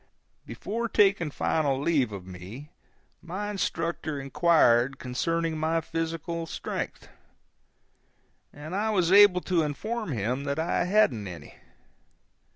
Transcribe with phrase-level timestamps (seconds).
[0.47, 2.71] Before taking final leave of me,
[3.21, 7.07] my instructor inquired concerning my physical strength,
[8.51, 11.53] and I was able to inform him that I hadn't any.